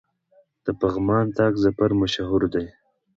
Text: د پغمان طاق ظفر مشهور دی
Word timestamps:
د 0.65 0.67
پغمان 0.79 1.25
طاق 1.37 1.53
ظفر 1.63 1.91
مشهور 2.01 2.41
دی 2.53 2.65